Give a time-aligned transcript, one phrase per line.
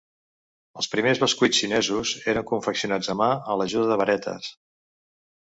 [0.83, 4.51] Els primers bescuits xinesos eren confeccionats a mà a l'ajuda de varetes.